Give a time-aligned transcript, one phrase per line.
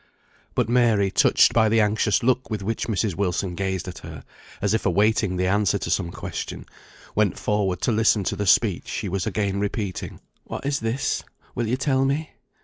[0.55, 3.13] But Mary, touched by the anxious look with which Mrs.
[3.15, 4.23] Wilson gazed at her,
[4.59, 6.65] as if awaiting the answer to some question,
[7.13, 10.19] went forward to listen to the speech she was again repeating.
[10.45, 11.21] "What is this?
[11.53, 12.31] will you tell me?"